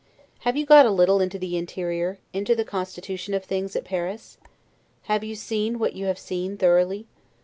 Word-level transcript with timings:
Are 0.43 0.55
you 0.57 0.65
got 0.65 0.87
a 0.87 0.89
little 0.89 1.21
into 1.21 1.37
the 1.37 1.55
interior, 1.57 2.17
into 2.33 2.55
the 2.55 2.65
constitution 2.65 3.35
of 3.35 3.43
things 3.45 3.75
at 3.75 3.83
Paris? 3.85 4.39
Have 5.03 5.23
you 5.23 5.35
seen 5.35 5.77
what 5.77 5.93
you 5.93 6.07
have 6.07 6.17
seen 6.17 6.57
thoroughly? 6.57 7.05